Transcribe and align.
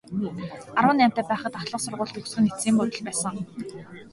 Арван 0.79 0.97
наймтай 0.99 1.25
байхад 1.29 1.53
ахлах 1.57 1.81
сургууль 1.83 2.13
төгсөх 2.15 2.39
нь 2.41 2.49
эцсийн 2.51 2.75
буудал 2.77 3.05
байсан. 3.07 3.35